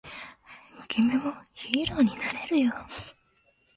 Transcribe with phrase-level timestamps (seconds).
[0.87, 2.73] 君もヒーローになれるよ